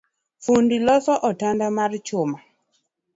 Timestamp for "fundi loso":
0.45-1.13